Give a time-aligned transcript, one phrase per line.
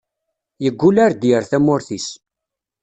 [0.63, 2.07] Yeggul ar d-yerr tamurt-is.